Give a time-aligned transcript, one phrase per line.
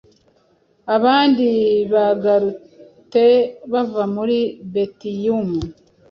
[0.95, 1.47] Abandi
[1.93, 3.27] bagarute
[3.71, 4.39] bava muri
[4.73, 5.59] Batiimu,